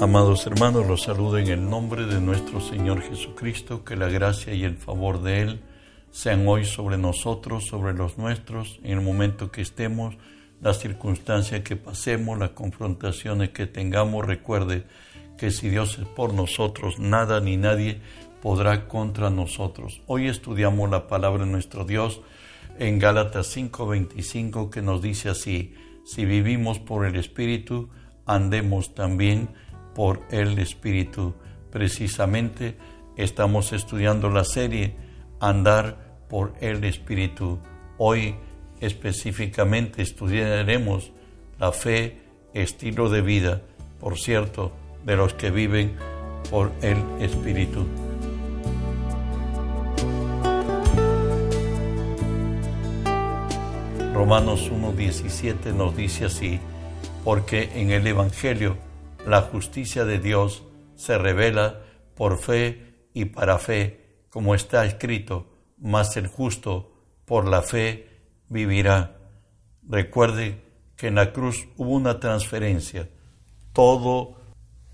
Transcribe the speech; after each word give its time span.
Amados 0.00 0.46
hermanos, 0.46 0.86
los 0.86 1.02
saludo 1.02 1.36
en 1.36 1.48
el 1.48 1.68
nombre 1.68 2.06
de 2.06 2.22
nuestro 2.22 2.62
Señor 2.62 3.02
Jesucristo, 3.02 3.84
que 3.84 3.96
la 3.96 4.08
gracia 4.08 4.54
y 4.54 4.64
el 4.64 4.78
favor 4.78 5.20
de 5.20 5.42
Él 5.42 5.60
sean 6.10 6.48
hoy 6.48 6.64
sobre 6.64 6.96
nosotros, 6.96 7.66
sobre 7.66 7.92
los 7.92 8.16
nuestros, 8.16 8.80
en 8.82 8.92
el 8.92 9.04
momento 9.04 9.50
que 9.50 9.60
estemos, 9.60 10.16
las 10.62 10.78
circunstancias 10.78 11.60
que 11.60 11.76
pasemos, 11.76 12.38
las 12.38 12.52
confrontaciones 12.52 13.50
que 13.50 13.66
tengamos. 13.66 14.24
Recuerde 14.24 14.86
que 15.36 15.50
si 15.50 15.68
Dios 15.68 15.98
es 15.98 16.06
por 16.06 16.32
nosotros, 16.32 16.98
nada 16.98 17.42
ni 17.42 17.58
nadie 17.58 18.00
podrá 18.40 18.88
contra 18.88 19.28
nosotros. 19.28 20.00
Hoy 20.06 20.28
estudiamos 20.28 20.88
la 20.88 21.08
palabra 21.08 21.44
de 21.44 21.50
nuestro 21.50 21.84
Dios 21.84 22.22
en 22.78 22.98
Gálatas 22.98 23.54
5:25 23.54 24.70
que 24.70 24.80
nos 24.80 25.02
dice 25.02 25.28
así, 25.28 25.74
si 26.06 26.24
vivimos 26.24 26.78
por 26.78 27.04
el 27.04 27.16
Espíritu, 27.16 27.90
andemos 28.24 28.94
también 28.94 29.50
por 30.00 30.22
el 30.30 30.58
Espíritu. 30.58 31.34
Precisamente 31.70 32.74
estamos 33.18 33.74
estudiando 33.74 34.30
la 34.30 34.44
serie 34.44 34.94
Andar 35.40 36.24
por 36.26 36.54
el 36.62 36.84
Espíritu. 36.84 37.58
Hoy 37.98 38.34
específicamente 38.80 40.00
estudiaremos 40.00 41.12
la 41.58 41.70
fe, 41.72 42.16
estilo 42.54 43.10
de 43.10 43.20
vida, 43.20 43.60
por 44.00 44.18
cierto, 44.18 44.72
de 45.04 45.16
los 45.16 45.34
que 45.34 45.50
viven 45.50 45.94
por 46.48 46.72
el 46.80 46.96
Espíritu. 47.20 47.84
Romanos 54.14 54.72
1.17 54.72 55.74
nos 55.74 55.94
dice 55.94 56.24
así, 56.24 56.58
porque 57.22 57.68
en 57.74 57.90
el 57.90 58.06
Evangelio 58.06 58.78
la 59.26 59.42
justicia 59.42 60.04
de 60.04 60.18
Dios 60.18 60.62
se 60.96 61.18
revela 61.18 61.80
por 62.14 62.38
fe 62.38 63.08
y 63.14 63.26
para 63.26 63.58
fe, 63.58 64.24
como 64.30 64.54
está 64.54 64.84
escrito, 64.84 65.46
mas 65.78 66.16
el 66.16 66.26
justo 66.26 66.92
por 67.24 67.46
la 67.46 67.62
fe 67.62 68.08
vivirá. 68.48 69.16
Recuerde 69.88 70.62
que 70.96 71.08
en 71.08 71.14
la 71.16 71.32
cruz 71.32 71.66
hubo 71.76 71.92
una 71.92 72.20
transferencia. 72.20 73.08
Todo 73.72 74.36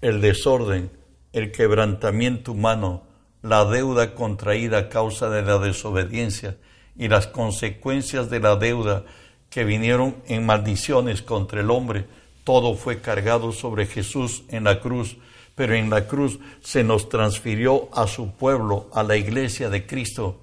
el 0.01 0.21
desorden, 0.21 0.91
el 1.33 1.51
quebrantamiento 1.51 2.53
humano, 2.53 3.03
la 3.43 3.65
deuda 3.65 4.15
contraída 4.15 4.79
a 4.79 4.89
causa 4.89 5.29
de 5.31 5.43
la 5.43 5.59
desobediencia 5.59 6.59
y 6.97 7.09
las 7.09 7.27
consecuencias 7.27 8.31
de 8.31 8.41
la 8.41 8.57
deuda 8.57 9.05
que 9.51 9.65
vinieron 9.65 10.17
en 10.27 10.47
maldiciones 10.47 11.23
contra 11.23 11.61
el 11.61 11.71
hombre, 11.71 12.07
todo 12.47 12.75
fue 12.77 13.01
cargado 13.01 13.51
sobre 13.51 13.87
Jesús 13.87 14.45
en 14.51 14.63
la 14.63 14.79
cruz, 14.79 15.17
pero 15.57 15.75
en 15.75 15.91
la 15.91 16.07
cruz 16.07 16.39
se 16.61 16.85
nos 16.85 17.09
transfirió 17.09 17.89
a 17.93 18.07
su 18.07 18.37
pueblo, 18.37 18.89
a 18.93 19.03
la 19.03 19.17
iglesia 19.17 19.69
de 19.69 19.85
Cristo, 19.85 20.43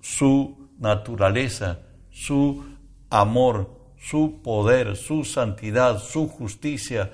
su 0.00 0.68
naturaleza, 0.78 1.80
su 2.12 2.64
amor, 3.10 3.76
su 3.98 4.40
poder, 4.40 4.96
su 4.96 5.24
santidad, 5.24 5.98
su 5.98 6.28
justicia, 6.28 7.10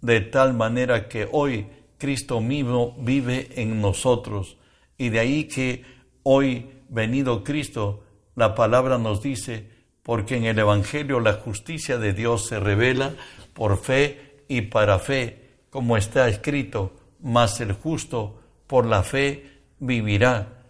de 0.00 0.22
tal 0.22 0.52
manera 0.52 1.06
que 1.06 1.28
hoy 1.30 1.68
Cristo 1.98 2.40
mismo 2.40 2.96
vive 2.98 3.50
en 3.54 3.80
nosotros. 3.80 4.56
Y 4.98 5.10
de 5.10 5.20
ahí 5.20 5.44
que 5.44 5.84
hoy, 6.24 6.68
venido 6.88 7.44
Cristo, 7.44 8.02
la 8.34 8.56
palabra 8.56 8.98
nos 8.98 9.22
dice, 9.22 9.70
porque 10.02 10.36
en 10.36 10.44
el 10.46 10.58
Evangelio 10.58 11.20
la 11.20 11.34
justicia 11.34 11.98
de 11.98 12.12
Dios 12.12 12.46
se 12.46 12.60
revela 12.60 13.14
por 13.56 13.78
fe 13.78 14.44
y 14.48 14.60
para 14.60 14.98
fe, 14.98 15.62
como 15.70 15.96
está 15.96 16.28
escrito, 16.28 16.94
mas 17.20 17.58
el 17.62 17.72
justo 17.72 18.38
por 18.66 18.84
la 18.84 19.02
fe 19.02 19.62
vivirá. 19.78 20.62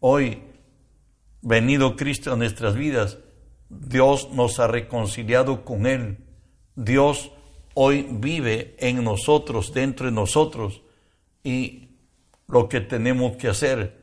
Hoy, 0.00 0.42
venido 1.42 1.96
Cristo 1.96 2.32
a 2.32 2.36
nuestras 2.36 2.74
vidas, 2.76 3.18
Dios 3.68 4.30
nos 4.32 4.58
ha 4.58 4.66
reconciliado 4.66 5.66
con 5.66 5.86
Él. 5.86 6.16
Dios 6.74 7.30
hoy 7.74 8.06
vive 8.10 8.74
en 8.78 9.04
nosotros, 9.04 9.74
dentro 9.74 10.06
de 10.06 10.12
nosotros, 10.12 10.80
y 11.44 11.90
lo 12.48 12.70
que 12.70 12.80
tenemos 12.80 13.36
que 13.36 13.48
hacer 13.48 14.00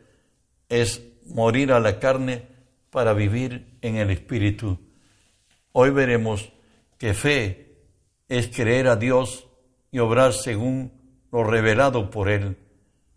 es 0.69 1.01
morir 1.25 1.71
a 1.71 1.79
la 1.79 1.97
carne 1.97 2.43
para 2.91 3.13
vivir 3.13 3.79
en 3.81 3.95
el 3.95 4.11
Espíritu. 4.11 4.77
Hoy 5.71 5.89
veremos 5.89 6.51
que 6.99 7.15
fe 7.15 7.66
es 8.29 8.47
creer 8.49 8.87
a 8.87 8.95
Dios 8.95 9.47
y 9.91 9.99
obrar 9.99 10.33
según 10.33 10.91
lo 11.31 11.43
revelado 11.43 12.09
por 12.09 12.29
Él. 12.29 12.57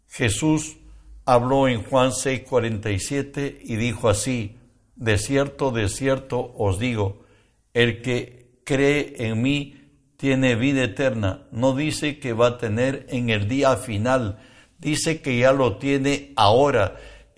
Jesús 0.08 0.78
habló 1.24 1.68
en 1.68 1.82
Juan 1.82 2.10
6:47 2.12 3.58
y 3.62 3.76
dijo 3.76 4.08
así, 4.08 4.56
de 4.96 5.18
cierto, 5.18 5.70
de 5.70 5.88
cierto 5.88 6.52
os 6.56 6.78
digo, 6.78 7.24
el 7.72 8.02
que 8.02 8.60
cree 8.64 9.14
en 9.26 9.40
mí 9.40 9.76
tiene 10.16 10.54
vida 10.54 10.84
eterna. 10.84 11.46
No 11.50 11.74
dice 11.74 12.18
que 12.18 12.32
va 12.32 12.48
a 12.48 12.58
tener 12.58 13.06
en 13.08 13.30
el 13.30 13.48
día 13.48 13.76
final, 13.76 14.38
dice 14.78 15.22
que 15.22 15.38
ya 15.38 15.52
lo 15.52 15.76
tiene 15.76 16.32
ahora 16.36 16.96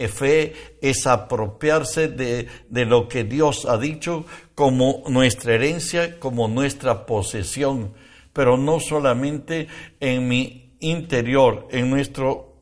fe 0.08 0.54
es 0.80 1.06
apropiarse 1.06 2.08
de, 2.08 2.48
de, 2.68 2.84
lo 2.84 3.08
que 3.08 3.24
Dios 3.24 3.66
ha 3.66 3.78
dicho 3.78 4.24
como 4.54 5.02
nuestra 5.08 5.54
herencia, 5.54 6.18
como 6.18 6.48
nuestra 6.48 7.06
posesión, 7.06 7.94
pero 8.32 8.56
no 8.56 8.80
solamente 8.80 9.68
en 10.00 10.28
mi 10.28 10.76
interior, 10.80 11.68
en 11.70 11.90
nuestro 11.90 12.56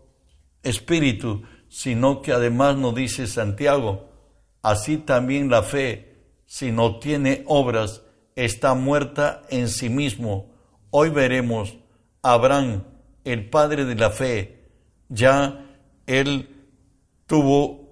espíritu, 0.62 1.42
sino 1.68 2.20
que 2.20 2.32
además 2.32 2.76
nos 2.76 2.94
dice 2.94 3.26
Santiago, 3.26 4.10
así 4.62 4.98
también 4.98 5.48
la 5.48 5.62
fe, 5.62 6.10
si 6.46 6.72
no 6.72 6.98
tiene 6.98 7.44
obras, 7.46 8.02
está 8.34 8.74
muerta 8.74 9.42
en 9.50 9.68
sí 9.68 9.88
mismo. 9.88 10.50
Hoy 10.90 11.10
veremos 11.10 11.76
Abraham, 12.22 12.84
el 13.24 13.48
padre 13.48 13.84
de 13.84 13.94
la 13.94 14.10
fe, 14.10 14.68
ya 15.08 15.66
él 16.06 16.49
tuvo 17.30 17.86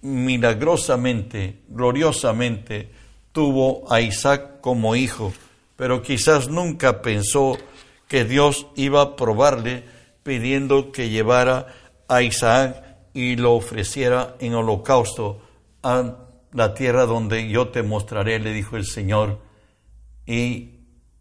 milagrosamente, 0.00 1.60
gloriosamente, 1.68 2.90
tuvo 3.30 3.84
a 3.92 4.00
Isaac 4.00 4.60
como 4.60 4.96
hijo, 4.96 5.32
pero 5.76 6.02
quizás 6.02 6.48
nunca 6.48 7.00
pensó 7.00 7.56
que 8.08 8.24
Dios 8.24 8.66
iba 8.74 9.00
a 9.00 9.14
probarle 9.14 9.84
pidiendo 10.24 10.90
que 10.90 11.10
llevara 11.10 11.68
a 12.08 12.22
Isaac 12.22 12.82
y 13.14 13.36
lo 13.36 13.52
ofreciera 13.52 14.34
en 14.40 14.54
holocausto 14.54 15.40
a 15.84 16.16
la 16.50 16.74
tierra 16.74 17.06
donde 17.06 17.48
yo 17.48 17.68
te 17.68 17.84
mostraré, 17.84 18.40
le 18.40 18.52
dijo 18.52 18.76
el 18.76 18.84
Señor. 18.84 19.38
Y 20.26 20.80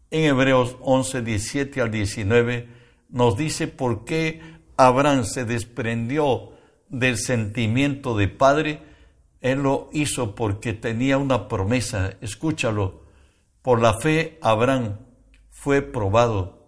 en 0.10 0.24
Hebreos 0.24 0.78
11, 0.82 1.22
17 1.22 1.80
al 1.80 1.92
19 1.92 2.68
nos 3.10 3.38
dice 3.38 3.68
por 3.68 4.04
qué 4.04 4.42
Abraham 4.78 5.26
se 5.26 5.46
desprendió 5.46 6.51
del 6.91 7.18
sentimiento 7.18 8.16
de 8.16 8.28
padre, 8.28 8.81
él 9.40 9.63
lo 9.63 9.90
hizo 9.94 10.35
porque 10.35 10.74
tenía 10.74 11.18
una 11.18 11.47
promesa. 11.47 12.13
Escúchalo. 12.22 13.02
Por 13.62 13.81
la 13.81 13.96
fe 13.96 14.38
Abraham 14.41 14.97
fue 15.50 15.81
probado. 15.81 16.68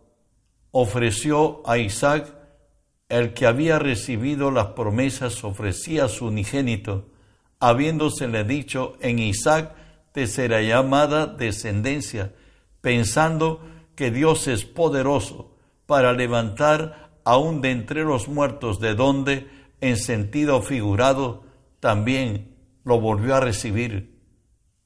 Ofreció 0.71 1.61
a 1.69 1.77
Isaac, 1.77 2.33
el 3.09 3.33
que 3.33 3.45
había 3.45 3.77
recibido 3.77 4.49
las 4.49 4.67
promesas, 4.67 5.43
ofrecía 5.43 6.05
a 6.05 6.09
su 6.09 6.27
unigénito, 6.27 7.09
habiéndosele 7.59 8.43
dicho, 8.43 8.95
en 9.01 9.19
Isaac 9.19 9.75
te 10.13 10.25
será 10.25 10.61
llamada 10.61 11.27
descendencia, 11.27 12.33
pensando 12.81 13.61
que 13.95 14.09
Dios 14.09 14.47
es 14.47 14.65
poderoso 14.65 15.55
para 15.85 16.13
levantar 16.13 17.11
aún 17.23 17.61
de 17.61 17.71
entre 17.71 18.03
los 18.03 18.27
muertos 18.27 18.79
de 18.79 18.95
donde 18.95 19.47
en 19.83 19.97
sentido 19.97 20.61
figurado, 20.61 21.43
también 21.81 22.55
lo 22.85 23.01
volvió 23.01 23.35
a 23.35 23.41
recibir. 23.41 24.17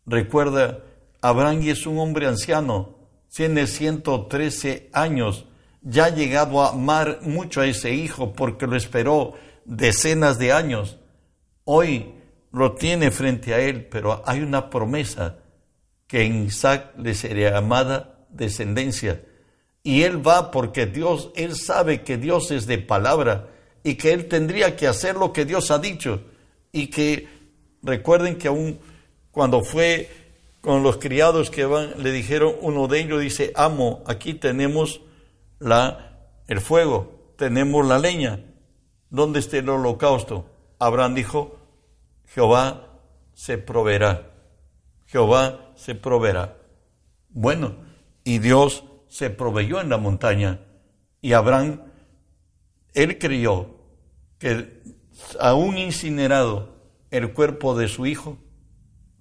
Recuerda, 0.07 0.79
Abraham 1.21 1.61
es 1.63 1.85
un 1.85 1.99
hombre 1.99 2.25
anciano, 2.25 2.97
tiene 3.31 3.67
113 3.67 4.89
años, 4.93 5.45
ya 5.83 6.05
ha 6.05 6.09
llegado 6.09 6.63
a 6.63 6.69
amar 6.69 7.19
mucho 7.21 7.61
a 7.61 7.67
ese 7.67 7.93
hijo 7.93 8.33
porque 8.33 8.65
lo 8.65 8.75
esperó 8.75 9.33
decenas 9.65 10.39
de 10.39 10.51
años. 10.51 10.97
Hoy 11.63 12.15
lo 12.51 12.73
tiene 12.73 13.11
frente 13.11 13.53
a 13.53 13.59
él, 13.59 13.85
pero 13.85 14.23
hay 14.25 14.41
una 14.41 14.71
promesa 14.71 15.37
que 16.07 16.23
en 16.23 16.45
Isaac 16.45 16.93
le 16.97 17.13
sería 17.13 17.55
amada 17.55 18.25
descendencia. 18.29 19.21
Y 19.83 20.01
él 20.01 20.25
va 20.25 20.49
porque 20.49 20.87
Dios, 20.87 21.29
él 21.35 21.55
sabe 21.55 22.01
que 22.01 22.17
Dios 22.17 22.49
es 22.49 22.65
de 22.65 22.79
palabra 22.79 23.49
y 23.87 23.95
que 23.95 24.11
él 24.11 24.27
tendría 24.27 24.75
que 24.75 24.85
hacer 24.85 25.15
lo 25.15 25.31
que 25.31 25.45
Dios 25.45 25.71
ha 25.71 25.79
dicho 25.79 26.21
y 26.73 26.87
que 26.87 27.29
recuerden 27.81 28.37
que 28.37 28.49
aún 28.49 28.81
cuando 29.31 29.63
fue 29.63 30.11
con 30.59 30.83
los 30.83 30.97
criados 30.97 31.49
que 31.49 31.63
van, 31.63 31.93
le 32.03 32.11
dijeron, 32.11 32.53
uno 32.59 32.89
de 32.89 32.99
ellos 32.99 33.21
dice, 33.21 33.53
amo, 33.55 34.03
aquí 34.05 34.33
tenemos 34.33 34.99
la 35.59 36.03
el 36.47 36.59
fuego, 36.59 37.31
tenemos 37.37 37.87
la 37.87 37.97
leña. 37.97 38.43
¿Dónde 39.09 39.39
está 39.39 39.55
el 39.59 39.69
holocausto? 39.69 40.49
Abraham 40.79 41.15
dijo, 41.15 41.57
Jehová 42.25 42.89
se 43.35 43.57
proveerá. 43.57 44.33
Jehová 45.05 45.71
se 45.77 45.95
proveerá. 45.95 46.57
Bueno, 47.29 47.77
y 48.25 48.39
Dios 48.39 48.83
se 49.07 49.29
proveyó 49.29 49.79
en 49.79 49.87
la 49.87 49.97
montaña. 49.97 50.59
Y 51.21 51.31
Abraham, 51.31 51.83
él 52.93 53.17
creyó 53.17 53.76
que 54.39 54.81
aún 55.39 55.77
incinerado 55.77 56.77
el 57.11 57.33
cuerpo 57.33 57.77
de 57.77 57.87
su 57.87 58.05
hijo, 58.05 58.37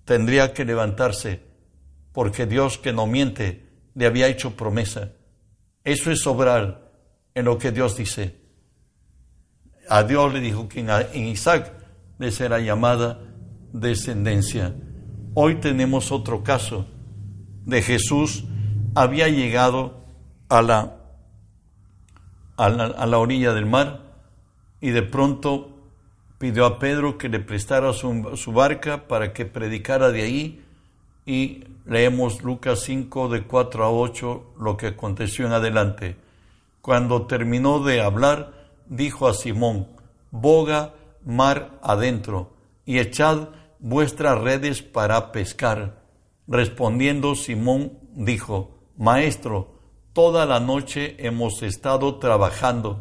tendría 0.04 0.52
que 0.52 0.64
levantarse, 0.64 1.42
porque 2.12 2.46
Dios 2.46 2.78
que 2.78 2.92
no 2.92 3.06
miente 3.06 3.66
le 3.94 4.06
había 4.06 4.28
hecho 4.28 4.56
promesa. 4.56 5.12
Eso 5.84 6.10
es 6.10 6.26
obrar 6.26 6.92
en 7.34 7.44
lo 7.44 7.58
que 7.58 7.72
Dios 7.72 7.96
dice. 7.96 8.36
A 9.88 10.02
Dios 10.02 10.32
le 10.32 10.40
dijo 10.40 10.68
que 10.68 10.80
en 10.80 11.26
Isaac 11.26 11.72
le 12.18 12.30
será 12.32 12.58
llamada 12.60 13.20
descendencia. 13.72 14.74
Hoy 15.34 15.56
tenemos 15.56 16.10
otro 16.12 16.42
caso 16.42 16.86
de 17.64 17.82
Jesús. 17.82 18.44
Había 18.94 19.28
llegado 19.28 20.04
a 20.48 20.62
la, 20.62 20.96
a 22.56 22.68
la, 22.68 22.84
a 22.86 23.06
la 23.06 23.18
orilla 23.18 23.52
del 23.52 23.66
mar 23.66 24.05
y 24.86 24.92
de 24.92 25.02
pronto 25.02 25.70
pidió 26.38 26.64
a 26.64 26.78
Pedro 26.78 27.18
que 27.18 27.28
le 27.28 27.40
prestara 27.40 27.92
su, 27.92 28.52
barca 28.52 29.08
para 29.08 29.32
que 29.32 29.44
predicara 29.44 30.12
de 30.12 30.22
ahí 30.22 30.64
y 31.26 31.64
leemos 31.86 32.44
Lucas 32.44 32.82
5 32.84 33.28
de 33.30 33.42
4 33.42 33.84
a 33.84 33.90
8 33.90 34.54
lo 34.60 34.76
que 34.76 34.86
aconteció 34.86 35.44
en 35.44 35.54
adelante. 35.54 36.14
Cuando 36.82 37.26
terminó 37.26 37.80
de 37.80 38.00
hablar, 38.00 38.52
dijo 38.88 39.26
a 39.26 39.34
Simón, 39.34 39.88
boga 40.30 40.94
mar 41.24 41.80
adentro 41.82 42.52
y 42.84 43.00
echad 43.00 43.48
vuestras 43.80 44.40
redes 44.40 44.82
para 44.82 45.32
pescar. 45.32 46.00
Respondiendo 46.46 47.34
Simón 47.34 47.98
dijo, 48.14 48.78
Maestro, 48.96 49.80
toda 50.12 50.46
la 50.46 50.60
noche 50.60 51.16
hemos 51.18 51.64
estado 51.64 52.20
trabajando 52.20 53.00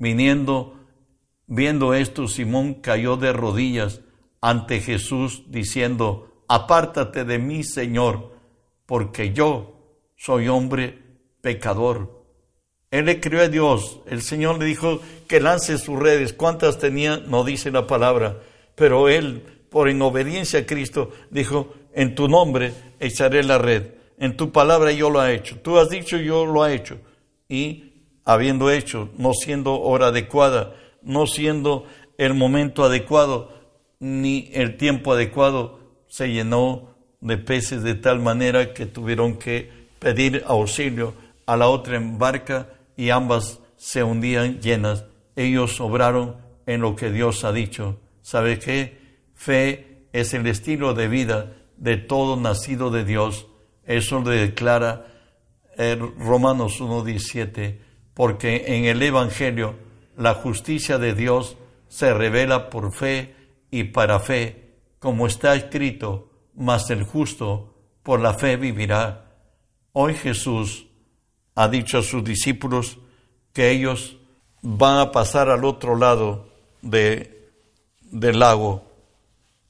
Viniendo 0.00 0.80
Viendo 1.52 1.94
esto, 1.94 2.28
Simón 2.28 2.74
cayó 2.74 3.16
de 3.16 3.32
rodillas 3.32 4.02
ante 4.40 4.78
Jesús, 4.78 5.42
diciendo, 5.48 6.44
Apártate 6.46 7.24
de 7.24 7.40
mí, 7.40 7.64
Señor, 7.64 8.30
porque 8.86 9.32
yo 9.32 9.74
soy 10.16 10.46
hombre 10.46 10.96
pecador. 11.40 12.24
Él 12.92 13.06
le 13.06 13.18
crió 13.18 13.40
a 13.40 13.48
Dios. 13.48 13.98
El 14.06 14.22
Señor 14.22 14.60
le 14.60 14.64
dijo 14.66 15.00
que 15.26 15.40
lance 15.40 15.76
sus 15.76 15.98
redes. 15.98 16.32
¿Cuántas 16.32 16.78
tenía? 16.78 17.16
No 17.16 17.42
dice 17.42 17.72
la 17.72 17.88
palabra. 17.88 18.40
Pero 18.76 19.08
él, 19.08 19.42
por 19.70 19.88
en 19.88 20.02
obediencia 20.02 20.60
a 20.60 20.66
Cristo, 20.66 21.10
dijo, 21.30 21.74
en 21.92 22.14
tu 22.14 22.28
nombre 22.28 22.72
echaré 23.00 23.42
la 23.42 23.58
red. 23.58 23.94
En 24.18 24.36
tu 24.36 24.52
palabra 24.52 24.92
yo 24.92 25.10
lo 25.10 25.24
he 25.26 25.34
hecho. 25.34 25.58
Tú 25.58 25.78
has 25.78 25.90
dicho, 25.90 26.16
yo 26.16 26.46
lo 26.46 26.64
he 26.64 26.76
hecho. 26.76 27.00
Y 27.48 27.89
habiendo 28.32 28.70
hecho, 28.70 29.08
no 29.18 29.32
siendo 29.32 29.80
hora 29.80 30.08
adecuada, 30.08 30.74
no 31.02 31.26
siendo 31.26 31.84
el 32.16 32.34
momento 32.34 32.84
adecuado 32.84 33.52
ni 33.98 34.50
el 34.52 34.76
tiempo 34.76 35.12
adecuado, 35.12 35.80
se 36.06 36.30
llenó 36.32 36.94
de 37.20 37.38
peces 37.38 37.82
de 37.82 37.94
tal 37.94 38.20
manera 38.20 38.72
que 38.72 38.86
tuvieron 38.86 39.36
que 39.36 39.70
pedir 39.98 40.44
auxilio 40.46 41.14
a 41.44 41.56
la 41.56 41.68
otra 41.68 42.00
barca 42.00 42.68
y 42.96 43.10
ambas 43.10 43.58
se 43.76 44.04
hundían 44.04 44.60
llenas. 44.60 45.04
Ellos 45.34 45.80
obraron 45.80 46.36
en 46.66 46.82
lo 46.82 46.94
que 46.94 47.10
Dios 47.10 47.42
ha 47.42 47.52
dicho. 47.52 47.98
¿Sabe 48.22 48.60
qué? 48.60 49.00
Fe 49.34 50.06
es 50.12 50.34
el 50.34 50.46
estilo 50.46 50.94
de 50.94 51.08
vida 51.08 51.56
de 51.76 51.96
todo 51.96 52.36
nacido 52.36 52.90
de 52.90 53.04
Dios. 53.04 53.46
Eso 53.84 54.22
le 54.22 54.36
declara 54.36 55.06
Romanos 56.18 56.80
1.17, 56.80 57.78
porque 58.14 58.76
en 58.76 58.84
el 58.84 59.02
Evangelio 59.02 59.76
la 60.16 60.34
justicia 60.34 60.98
de 60.98 61.14
Dios 61.14 61.56
se 61.88 62.12
revela 62.14 62.70
por 62.70 62.92
fe 62.92 63.34
y 63.70 63.84
para 63.84 64.20
fe, 64.20 64.74
como 64.98 65.26
está 65.26 65.54
escrito, 65.54 66.30
mas 66.54 66.90
el 66.90 67.04
justo 67.04 67.74
por 68.02 68.20
la 68.20 68.34
fe 68.34 68.56
vivirá. 68.56 69.32
Hoy 69.92 70.14
Jesús 70.14 70.86
ha 71.54 71.68
dicho 71.68 71.98
a 71.98 72.02
sus 72.02 72.22
discípulos 72.22 72.98
que 73.52 73.70
ellos 73.70 74.18
van 74.62 74.98
a 74.98 75.12
pasar 75.12 75.48
al 75.48 75.64
otro 75.64 75.96
lado 75.96 76.48
de, 76.82 77.50
del 78.02 78.38
lago 78.38 78.84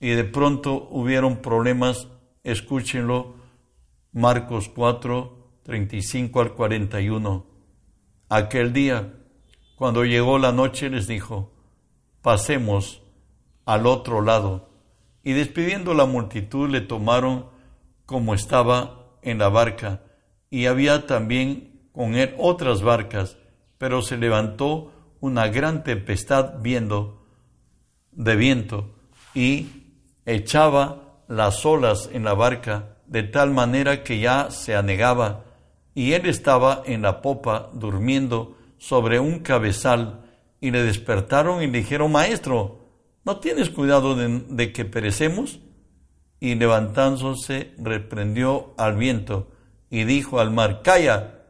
y 0.01 0.11
de 0.11 0.25
pronto 0.25 0.89
hubieron 0.91 1.37
problemas, 1.37 2.09
escúchenlo, 2.43 3.35
Marcos 4.13 4.69
4, 4.69 5.37
35 5.63 6.41
al 6.41 6.55
41. 6.55 7.50
Aquel 8.31 8.73
día 8.73 9.13
cuando 9.75 10.05
llegó 10.05 10.39
la 10.39 10.53
noche 10.53 10.89
les 10.89 11.09
dijo, 11.09 11.53
pasemos 12.23 13.03
al 13.65 13.87
otro 13.87 14.23
lado. 14.23 14.71
Y 15.25 15.33
despidiendo 15.33 15.95
la 15.95 16.07
multitud 16.07 16.71
le 16.71 16.81
tomaron 16.81 17.47
como 18.07 18.35
estaba 18.35 19.17
en 19.23 19.39
la 19.39 19.49
barca. 19.49 20.03
Y 20.49 20.67
había 20.67 21.09
también 21.09 21.89
con 21.93 22.15
él 22.15 22.35
otras 22.39 22.83
barcas, 22.83 23.37
pero 23.79 24.01
se 24.01 24.17
levantó 24.17 24.93
una 25.19 25.49
gran 25.49 25.83
tempestad 25.83 26.61
viendo 26.61 27.27
de 28.13 28.37
viento 28.37 28.95
y 29.35 29.69
echaba 30.25 31.19
las 31.27 31.67
olas 31.67 32.09
en 32.13 32.23
la 32.23 32.35
barca 32.35 32.97
de 33.07 33.25
tal 33.25 33.51
manera 33.51 34.05
que 34.05 34.21
ya 34.21 34.53
se 34.53 34.77
anegaba 34.77 35.47
y 36.01 36.15
él 36.15 36.25
estaba 36.25 36.83
en 36.87 37.03
la 37.03 37.21
popa 37.21 37.69
durmiendo 37.75 38.57
sobre 38.79 39.21
un 39.21 39.41
cabezal 39.41 40.23
y 40.59 40.71
le 40.71 40.83
despertaron 40.83 41.63
y 41.63 41.67
le 41.67 41.81
dijeron, 41.81 42.11
Maestro, 42.11 42.87
¿no 43.23 43.39
tienes 43.39 43.69
cuidado 43.69 44.17
de, 44.17 44.73
que 44.73 44.87
perecemos? 44.87 45.61
Y 46.41 46.55
levantándose 46.55 47.75
reprendió 47.77 48.73
al 48.79 48.97
viento 48.97 49.51
y 49.91 50.05
dijo 50.05 50.41
al 50.41 50.51
mar, 50.51 50.81
Calla, 50.83 51.43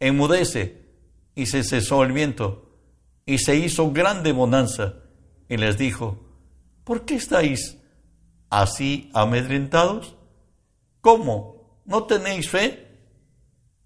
enmudece. 0.00 0.86
Y 1.34 1.44
se 1.44 1.62
cesó 1.62 2.02
el 2.02 2.12
viento 2.12 2.72
y 3.26 3.36
se 3.36 3.56
hizo 3.56 3.92
grande 3.92 4.32
bonanza. 4.32 4.94
Y 5.50 5.58
les 5.58 5.76
dijo, 5.76 6.24
¿por 6.82 7.04
qué 7.04 7.16
estáis 7.16 7.76
así 8.48 9.10
amedrentados? 9.12 10.16
¿Cómo? 11.02 11.82
¿No 11.84 12.04
tenéis 12.04 12.48
fe? 12.48 12.87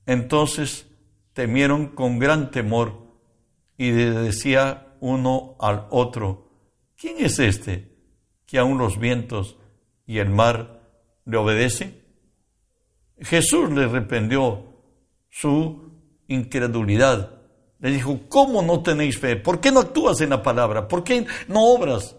Entonces 0.07 0.87
temieron 1.33 1.89
con 1.89 2.19
gran 2.19 2.51
temor 2.51 3.03
y 3.77 3.91
decía 3.91 4.95
uno 5.01 5.57
al 5.59 5.87
otro, 5.91 6.51
¿quién 6.97 7.25
es 7.25 7.39
este 7.39 7.91
que 8.47 8.59
aun 8.59 8.79
los 8.79 8.99
vientos 8.99 9.57
y 10.07 10.19
el 10.19 10.31
mar 10.31 10.83
le 11.25 11.37
obedecen? 11.37 12.03
Jesús 13.19 13.71
le 13.71 13.87
reprendió 13.87 14.65
su 15.31 15.91
incredulidad. 16.29 17.41
Le 17.79 17.91
dijo, 17.91 18.21
¿cómo 18.29 18.63
no 18.63 18.83
tenéis 18.83 19.19
fe? 19.19 19.37
¿Por 19.37 19.61
qué 19.61 19.73
no 19.73 19.81
actúas 19.81 20.21
en 20.21 20.31
la 20.31 20.43
palabra? 20.43 20.87
¿Por 20.87 21.03
qué 21.03 21.27
no 21.49 21.65
obras? 21.65 22.17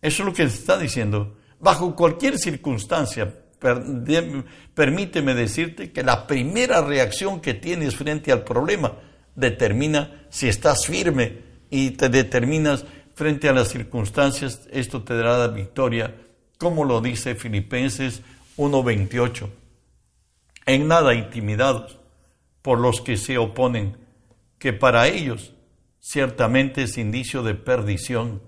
Eso 0.00 0.22
es 0.22 0.26
lo 0.26 0.32
que 0.32 0.44
está 0.44 0.78
diciendo. 0.78 1.36
Bajo 1.60 1.94
cualquier 1.94 2.38
circunstancia, 2.38 3.34
permíteme 3.58 5.34
decirte 5.34 5.92
que 5.92 6.02
la 6.02 6.26
primera 6.26 6.80
reacción 6.80 7.40
que 7.40 7.54
tienes 7.54 7.96
frente 7.96 8.32
al 8.32 8.44
problema 8.44 8.92
determina 9.34 10.26
si 10.30 10.48
estás 10.48 10.86
firme 10.86 11.38
y 11.70 11.90
te 11.92 12.08
determinas 12.08 12.84
frente 13.14 13.48
a 13.48 13.52
las 13.52 13.68
circunstancias, 13.68 14.68
esto 14.70 15.02
te 15.02 15.16
dará 15.16 15.38
la 15.38 15.48
victoria, 15.48 16.14
como 16.56 16.84
lo 16.84 17.00
dice 17.00 17.34
Filipenses 17.34 18.22
1.28. 18.56 19.48
En 20.66 20.86
nada 20.86 21.14
intimidados 21.14 21.98
por 22.62 22.78
los 22.78 23.00
que 23.00 23.16
se 23.16 23.38
oponen, 23.38 23.96
que 24.58 24.72
para 24.72 25.08
ellos 25.08 25.54
ciertamente 26.00 26.82
es 26.82 26.98
indicio 26.98 27.42
de 27.42 27.54
perdición, 27.54 28.42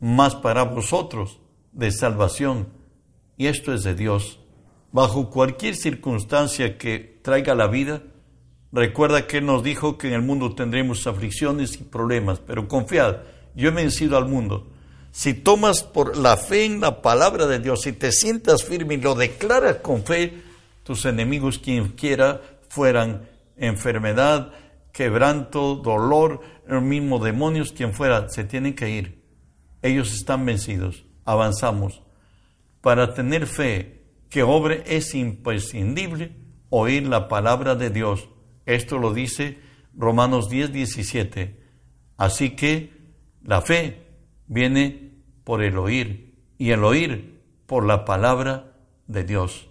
más 0.00 0.34
para 0.34 0.64
vosotros 0.64 1.40
de 1.72 1.90
salvación. 1.90 2.68
Y 3.36 3.46
esto 3.46 3.72
es 3.72 3.82
de 3.82 3.94
Dios. 3.94 4.38
Bajo 4.92 5.30
cualquier 5.30 5.74
circunstancia 5.74 6.78
que 6.78 7.18
traiga 7.22 7.54
la 7.54 7.66
vida, 7.66 8.02
recuerda 8.70 9.26
que 9.26 9.38
Él 9.38 9.46
nos 9.46 9.62
dijo 9.62 9.98
que 9.98 10.08
en 10.08 10.14
el 10.14 10.22
mundo 10.22 10.54
tendremos 10.54 11.06
aflicciones 11.06 11.74
y 11.80 11.84
problemas, 11.84 12.40
pero 12.40 12.68
confiad, 12.68 13.18
yo 13.54 13.68
he 13.68 13.72
vencido 13.72 14.16
al 14.16 14.28
mundo. 14.28 14.68
Si 15.10 15.34
tomas 15.34 15.82
por 15.82 16.16
la 16.16 16.36
fe 16.36 16.64
en 16.64 16.80
la 16.80 17.00
palabra 17.00 17.46
de 17.46 17.60
Dios 17.60 17.86
y 17.86 17.92
te 17.92 18.12
sientas 18.12 18.64
firme 18.64 18.94
y 18.94 19.00
lo 19.00 19.14
declaras 19.14 19.76
con 19.76 20.04
fe, 20.04 20.42
tus 20.82 21.04
enemigos, 21.04 21.58
quien 21.58 21.88
quiera, 21.90 22.40
fueran 22.68 23.28
enfermedad, 23.56 24.52
quebranto, 24.92 25.76
dolor, 25.76 26.40
los 26.66 26.82
mismos 26.82 27.22
demonios, 27.22 27.72
quien 27.72 27.94
fuera, 27.94 28.28
se 28.28 28.44
tienen 28.44 28.74
que 28.74 28.90
ir. 28.90 29.22
Ellos 29.82 30.12
están 30.14 30.46
vencidos. 30.46 31.04
Avanzamos. 31.24 32.02
Para 32.84 33.14
tener 33.14 33.46
fe 33.46 34.02
que 34.28 34.42
obre 34.42 34.84
es 34.86 35.14
imprescindible 35.14 36.36
oír 36.68 37.08
la 37.08 37.28
palabra 37.28 37.76
de 37.76 37.88
Dios. 37.88 38.28
Esto 38.66 38.98
lo 38.98 39.14
dice 39.14 39.58
Romanos 39.96 40.50
10, 40.50 40.70
17. 40.70 41.58
Así 42.18 42.50
que 42.50 42.92
la 43.42 43.62
fe 43.62 44.02
viene 44.48 45.12
por 45.44 45.62
el 45.62 45.78
oír 45.78 46.34
y 46.58 46.72
el 46.72 46.84
oír 46.84 47.40
por 47.64 47.86
la 47.86 48.04
palabra 48.04 48.76
de 49.06 49.24
Dios. 49.24 49.66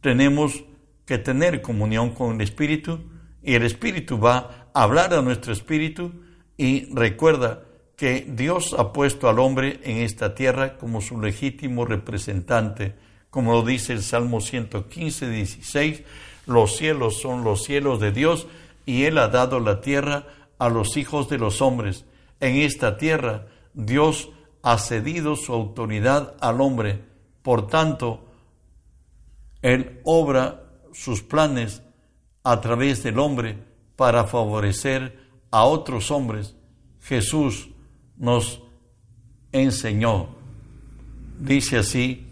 Tenemos 0.00 0.64
que 1.06 1.18
tener 1.18 1.62
comunión 1.62 2.10
con 2.10 2.34
el 2.34 2.40
Espíritu 2.40 3.04
y 3.40 3.54
el 3.54 3.62
Espíritu 3.62 4.18
va 4.18 4.68
a 4.74 4.82
hablar 4.82 5.14
a 5.14 5.22
nuestro 5.22 5.52
Espíritu 5.52 6.10
y 6.56 6.92
recuerda 6.92 7.62
que 8.02 8.26
Dios 8.28 8.74
ha 8.76 8.92
puesto 8.92 9.28
al 9.28 9.38
hombre 9.38 9.78
en 9.84 9.98
esta 9.98 10.34
tierra 10.34 10.76
como 10.76 11.00
su 11.00 11.20
legítimo 11.20 11.84
representante, 11.84 12.96
como 13.30 13.52
lo 13.52 13.62
dice 13.62 13.92
el 13.92 14.02
Salmo 14.02 14.40
115, 14.40 15.30
16, 15.30 16.02
los 16.46 16.76
cielos 16.76 17.20
son 17.20 17.44
los 17.44 17.62
cielos 17.62 18.00
de 18.00 18.10
Dios 18.10 18.48
y 18.86 19.04
Él 19.04 19.18
ha 19.18 19.28
dado 19.28 19.60
la 19.60 19.80
tierra 19.80 20.26
a 20.58 20.68
los 20.68 20.96
hijos 20.96 21.28
de 21.28 21.38
los 21.38 21.62
hombres. 21.62 22.04
En 22.40 22.56
esta 22.56 22.96
tierra 22.96 23.46
Dios 23.72 24.30
ha 24.64 24.78
cedido 24.78 25.36
su 25.36 25.52
autoridad 25.52 26.34
al 26.40 26.60
hombre, 26.60 27.04
por 27.42 27.68
tanto, 27.68 28.26
Él 29.62 30.00
obra 30.02 30.64
sus 30.92 31.22
planes 31.22 31.82
a 32.42 32.60
través 32.60 33.04
del 33.04 33.20
hombre 33.20 33.58
para 33.94 34.24
favorecer 34.24 35.20
a 35.52 35.66
otros 35.66 36.10
hombres. 36.10 36.56
Jesús 37.00 37.68
nos 38.22 38.62
enseñó. 39.50 40.28
Dice 41.40 41.78
así 41.78 42.28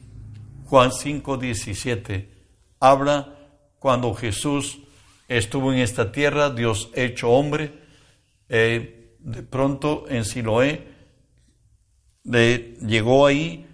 Juan 0.66 0.92
5, 0.92 1.36
17. 1.36 2.30
Habla 2.78 3.36
cuando 3.80 4.14
Jesús 4.14 4.78
estuvo 5.26 5.72
en 5.72 5.80
esta 5.80 6.12
tierra, 6.12 6.50
Dios 6.50 6.90
hecho 6.94 7.30
hombre, 7.30 7.72
eh, 8.48 9.16
de 9.18 9.42
pronto 9.42 10.04
en 10.08 10.24
Siloé, 10.24 10.86
llegó 12.22 13.26
ahí 13.26 13.66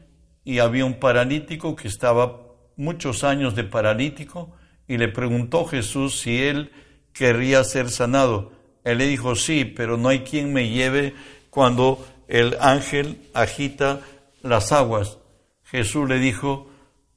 y 0.43 0.61
había 0.61 0.87
un 0.87 0.99
paralítico 0.99 1.77
que 1.77 1.89
estaba 1.89 2.47
muchos 2.77 3.25
años 3.25 3.55
de 3.55 3.65
paralítico 3.65 4.57
y 4.89 4.97
le 4.97 5.09
preguntó 5.09 5.67
Jesús 5.67 6.19
si 6.19 6.43
él 6.43 6.73
querría 7.13 7.63
ser 7.63 7.91
sanado. 7.91 8.53
Él 8.85 8.99
le 8.99 9.07
dijo, 9.07 9.35
sí, 9.37 9.67
pero 9.67 9.99
no 9.99 10.09
hay 10.09 10.21
quien 10.21 10.55
me 10.55 10.71
lleve 10.71 11.15
cuando 11.57 12.07
el 12.29 12.59
ángel 12.61 13.31
agita 13.33 14.01
las 14.43 14.73
aguas. 14.73 15.17
Jesús 15.65 16.07
le 16.07 16.19
dijo, 16.19 16.69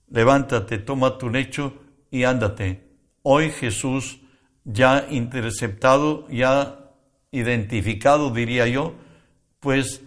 levántate, 0.10 0.78
toma 0.78 1.18
tu 1.18 1.30
lecho 1.30 1.74
y 2.10 2.24
ándate. 2.24 2.88
Hoy 3.22 3.52
Jesús 3.52 4.22
ya 4.64 5.08
interceptado, 5.10 6.26
ya 6.30 6.94
identificado, 7.32 8.30
diría 8.30 8.66
yo, 8.66 8.94
pues 9.60 10.04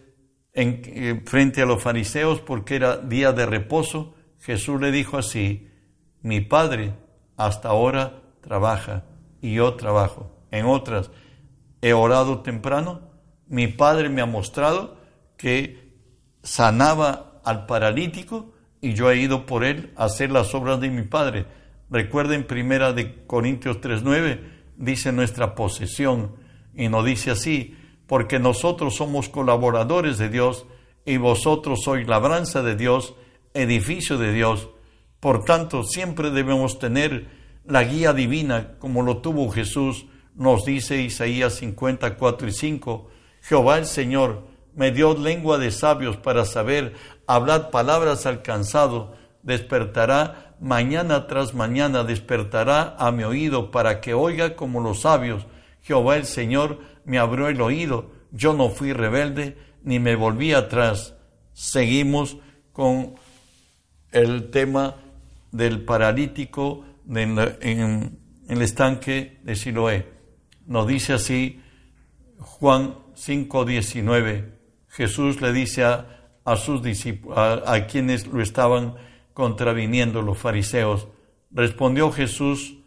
en, 0.54 0.80
eh, 0.86 1.22
frente 1.26 1.60
a 1.60 1.66
los 1.66 1.82
fariseos, 1.82 2.40
porque 2.40 2.76
era 2.76 2.96
día 2.96 3.32
de 3.32 3.44
reposo, 3.44 4.14
Jesús 4.40 4.80
le 4.80 4.92
dijo 4.92 5.18
así, 5.18 5.68
mi 6.22 6.40
Padre 6.40 6.94
hasta 7.36 7.68
ahora 7.68 8.22
trabaja 8.40 9.04
y 9.42 9.52
yo 9.56 9.74
trabajo. 9.74 10.34
En 10.50 10.64
otras, 10.64 11.10
he 11.82 11.92
orado 11.92 12.40
temprano, 12.40 13.11
mi 13.52 13.68
Padre 13.68 14.08
me 14.08 14.22
ha 14.22 14.26
mostrado 14.26 14.96
que 15.36 15.92
sanaba 16.42 17.42
al 17.44 17.66
paralítico 17.66 18.54
y 18.80 18.94
yo 18.94 19.10
he 19.10 19.18
ido 19.18 19.44
por 19.44 19.62
él 19.62 19.92
a 19.94 20.04
hacer 20.04 20.32
las 20.32 20.54
obras 20.54 20.80
de 20.80 20.88
mi 20.88 21.02
Padre. 21.02 21.44
Recuerden 21.90 22.46
primera 22.46 22.94
de 22.94 23.26
Corintios 23.26 23.82
3:9 23.82 24.40
dice 24.78 25.12
nuestra 25.12 25.54
posesión 25.54 26.34
y 26.74 26.88
no 26.88 27.02
dice 27.02 27.30
así, 27.30 27.76
porque 28.06 28.38
nosotros 28.38 28.96
somos 28.96 29.28
colaboradores 29.28 30.16
de 30.16 30.30
Dios 30.30 30.64
y 31.04 31.18
vosotros 31.18 31.82
sois 31.84 32.08
labranza 32.08 32.62
de 32.62 32.74
Dios, 32.74 33.14
edificio 33.52 34.16
de 34.16 34.32
Dios. 34.32 34.70
Por 35.20 35.44
tanto, 35.44 35.84
siempre 35.84 36.30
debemos 36.30 36.78
tener 36.78 37.28
la 37.66 37.84
guía 37.84 38.14
divina 38.14 38.78
como 38.78 39.02
lo 39.02 39.18
tuvo 39.18 39.50
Jesús, 39.50 40.06
nos 40.34 40.64
dice 40.64 41.02
Isaías 41.02 41.56
54 41.56 42.48
y 42.48 42.52
5. 42.52 43.10
Jehová 43.42 43.78
el 43.78 43.86
Señor 43.86 44.44
me 44.74 44.90
dio 44.90 45.14
lengua 45.14 45.58
de 45.58 45.70
sabios 45.70 46.16
para 46.16 46.44
saber 46.44 46.94
hablar 47.26 47.70
palabras 47.70 48.24
al 48.24 48.42
cansado, 48.42 49.14
despertará 49.42 50.54
mañana 50.60 51.26
tras 51.26 51.52
mañana, 51.52 52.04
despertará 52.04 52.96
a 52.98 53.10
mi 53.10 53.24
oído 53.24 53.70
para 53.70 54.00
que 54.00 54.14
oiga 54.14 54.54
como 54.54 54.80
los 54.80 55.00
sabios. 55.00 55.46
Jehová 55.82 56.16
el 56.16 56.24
Señor 56.24 56.78
me 57.04 57.18
abrió 57.18 57.48
el 57.48 57.60
oído, 57.60 58.12
yo 58.30 58.54
no 58.54 58.70
fui 58.70 58.92
rebelde 58.92 59.58
ni 59.82 59.98
me 59.98 60.14
volví 60.14 60.52
atrás. 60.52 61.14
Seguimos 61.52 62.38
con 62.72 63.16
el 64.12 64.50
tema 64.50 64.96
del 65.50 65.84
paralítico 65.84 66.84
en, 67.10 68.18
el 68.48 68.62
estanque 68.62 69.40
de 69.42 69.56
Siloé. 69.56 70.08
Nos 70.66 70.86
dice 70.86 71.14
así 71.14 71.60
Juan 72.38 73.01
5:19. 73.26 74.52
Jesús 74.88 75.40
le 75.40 75.52
dice 75.52 75.84
a, 75.84 76.22
a 76.44 76.56
sus 76.56 76.82
discípulos, 76.82 77.38
a, 77.38 77.86
quienes 77.86 78.26
lo 78.26 78.42
estaban 78.42 78.94
contraviniendo 79.32 80.22
los 80.22 80.38
fariseos, 80.38 81.08
respondió 81.50 82.10
Jesús 82.10 82.78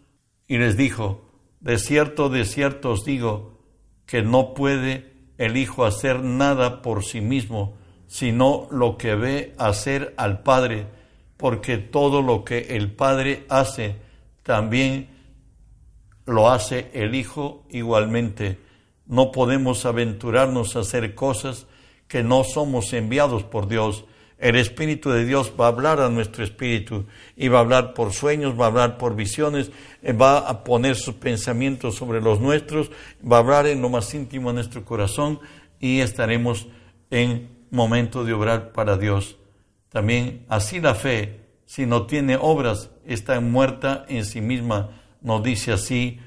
y 0.47 0.57
les 0.57 0.77
dijo, 0.77 1.25
de 1.61 1.79
cierto, 1.79 2.29
de 2.29 2.45
cierto 2.45 2.91
os 2.91 3.05
digo, 3.05 3.59
que 4.05 4.21
no 4.21 4.53
puede 4.53 5.13
el 5.37 5.57
Hijo 5.57 5.85
hacer 5.85 6.21
nada 6.21 6.81
por 6.81 7.03
sí 7.03 7.21
mismo, 7.21 7.75
sino 8.07 8.67
lo 8.71 8.97
que 8.97 9.15
ve 9.15 9.55
hacer 9.57 10.13
al 10.17 10.43
Padre, 10.43 10.87
porque 11.37 11.77
todo 11.77 12.21
lo 12.21 12.45
que 12.45 12.75
el 12.75 12.91
Padre 12.91 13.45
hace, 13.49 13.95
también 14.43 15.09
lo 16.25 16.51
hace 16.51 16.91
el 16.93 17.15
Hijo 17.15 17.65
igualmente. 17.69 18.59
No 19.07 19.31
podemos 19.31 19.85
aventurarnos 19.85 20.75
a 20.75 20.79
hacer 20.79 21.15
cosas 21.15 21.67
que 22.07 22.23
no 22.23 22.43
somos 22.43 22.93
enviados 22.93 23.43
por 23.43 23.67
Dios. 23.67 24.05
El 24.37 24.55
Espíritu 24.55 25.09
de 25.11 25.25
Dios 25.25 25.53
va 25.59 25.65
a 25.65 25.69
hablar 25.69 26.01
a 26.01 26.09
nuestro 26.09 26.43
espíritu 26.43 27.05
y 27.37 27.47
va 27.47 27.59
a 27.59 27.61
hablar 27.61 27.93
por 27.93 28.11
sueños, 28.13 28.59
va 28.59 28.65
a 28.65 28.67
hablar 28.67 28.97
por 28.97 29.15
visiones, 29.15 29.71
eh, 30.01 30.11
va 30.11 30.39
a 30.39 30.63
poner 30.63 30.95
sus 30.95 31.15
pensamientos 31.15 31.95
sobre 31.95 32.21
los 32.21 32.41
nuestros, 32.41 32.91
va 33.23 33.37
a 33.37 33.39
hablar 33.39 33.67
en 33.67 33.81
lo 33.81 33.89
más 33.89 34.13
íntimo 34.13 34.49
de 34.49 34.55
nuestro 34.55 34.83
corazón 34.83 35.39
y 35.79 36.01
estaremos 36.01 36.67
en 37.11 37.49
momento 37.71 38.25
de 38.25 38.33
obrar 38.33 38.73
para 38.73 38.97
Dios. 38.97 39.37
También 39.89 40.45
así 40.49 40.81
la 40.81 40.95
fe 40.95 41.45
si 41.65 41.85
no 41.85 42.05
tiene 42.05 42.37
obras, 42.39 42.91
está 43.05 43.39
muerta 43.39 44.05
en 44.07 44.25
sí 44.25 44.39
misma. 44.39 44.91
Nos 45.21 45.43
dice 45.43 45.71
así 45.71 46.19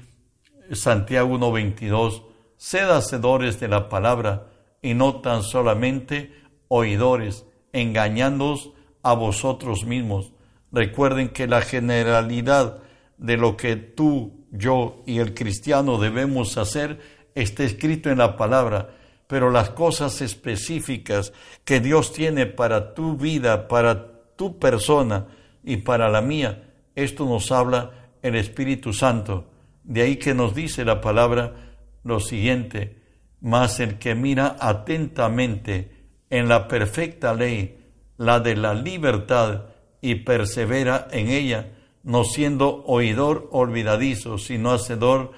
Santiago 0.71 1.37
1.22, 1.37 2.23
sed 2.59 2.89
hacedores 2.89 3.59
de 3.61 3.69
la 3.69 3.87
palabra 3.87 4.47
y 4.81 4.93
no 4.93 5.21
tan 5.21 5.43
solamente 5.43 6.33
oidores, 6.67 7.45
engañándoos 7.71 8.71
a 9.01 9.13
vosotros 9.13 9.85
mismos. 9.85 10.33
Recuerden 10.71 11.29
que 11.29 11.47
la 11.47 11.61
generalidad 11.61 12.83
de 13.17 13.37
lo 13.37 13.55
que 13.55 13.77
tú, 13.77 14.45
yo 14.51 15.03
y 15.05 15.19
el 15.19 15.33
cristiano 15.33 15.97
debemos 15.97 16.57
hacer 16.57 16.99
está 17.33 17.63
escrito 17.63 18.09
en 18.09 18.17
la 18.17 18.35
palabra, 18.35 18.89
pero 19.27 19.51
las 19.51 19.69
cosas 19.69 20.21
específicas 20.21 21.31
que 21.63 21.79
Dios 21.79 22.11
tiene 22.11 22.45
para 22.45 22.93
tu 22.93 23.15
vida, 23.15 23.69
para 23.69 24.35
tu 24.35 24.59
persona 24.59 25.27
y 25.63 25.77
para 25.77 26.09
la 26.09 26.19
mía. 26.21 26.71
Esto 26.93 27.25
nos 27.25 27.53
habla 27.53 27.91
el 28.21 28.35
Espíritu 28.35 28.91
Santo. 28.91 29.45
De 29.83 30.01
ahí 30.01 30.17
que 30.17 30.33
nos 30.33 30.53
dice 30.53 30.83
la 30.83 30.99
palabra, 30.99 31.68
lo 32.03 32.19
siguiente, 32.19 32.97
mas 33.41 33.79
el 33.79 33.99
que 33.99 34.15
mira 34.15 34.55
atentamente 34.59 35.91
en 36.29 36.47
la 36.47 36.67
perfecta 36.67 37.33
ley, 37.33 37.77
la 38.17 38.39
de 38.39 38.55
la 38.55 38.73
libertad, 38.73 39.65
y 40.01 40.15
persevera 40.15 41.07
en 41.11 41.29
ella, 41.29 41.73
no 42.03 42.23
siendo 42.23 42.83
oidor 42.85 43.49
olvidadizo, 43.51 44.37
sino 44.37 44.71
hacedor 44.71 45.33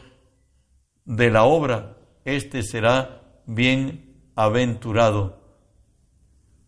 de 1.06 1.32
la 1.32 1.44
obra, 1.44 1.98
éste 2.26 2.62
será 2.64 3.42
bienaventurado. 3.46 5.42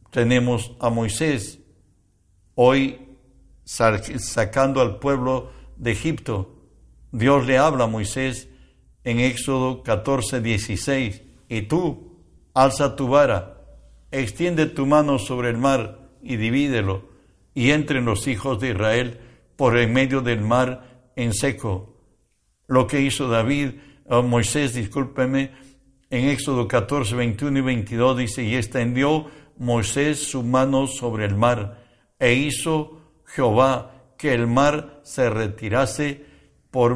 Tenemos 0.09 0.71
a 0.79 0.89
Moisés 0.89 1.59
hoy 2.55 2.99
sacando 3.63 4.81
al 4.81 4.97
pueblo 4.99 5.51
de 5.77 5.91
Egipto. 5.91 6.55
Dios 7.11 7.45
le 7.45 7.57
habla 7.57 7.85
a 7.85 7.87
Moisés 7.87 8.49
en 9.03 9.19
Éxodo 9.19 9.83
14, 9.83 10.41
16. 10.41 11.21
Y 11.49 11.61
tú, 11.63 12.17
alza 12.53 12.95
tu 12.95 13.07
vara, 13.07 13.61
extiende 14.11 14.65
tu 14.67 14.85
mano 14.85 15.19
sobre 15.19 15.49
el 15.49 15.57
mar 15.57 15.99
y 16.21 16.37
divídelo, 16.37 17.09
y 17.53 17.71
entren 17.71 18.05
los 18.05 18.27
hijos 18.27 18.59
de 18.59 18.71
Israel 18.71 19.19
por 19.55 19.77
en 19.77 19.93
medio 19.93 20.21
del 20.21 20.41
mar 20.41 21.11
en 21.15 21.33
seco. 21.33 21.97
Lo 22.67 22.87
que 22.87 23.01
hizo 23.01 23.27
David, 23.27 23.71
o 24.07 24.23
Moisés, 24.23 24.73
discúlpeme, 24.73 25.51
en 26.09 26.29
Éxodo 26.29 26.67
14, 26.67 27.15
21 27.15 27.59
y 27.59 27.61
22 27.61 28.17
dice, 28.17 28.43
y 28.43 28.55
extendió 28.55 29.25
Moisés 29.57 30.19
su 30.19 30.43
mano 30.43 30.87
sobre 30.87 31.25
el 31.25 31.35
mar, 31.35 31.83
e 32.19 32.33
hizo 32.33 33.01
Jehová 33.25 33.91
que 34.17 34.33
el 34.33 34.47
mar 34.47 35.01
se 35.03 35.29
retirase 35.29 36.25
por 36.71 36.95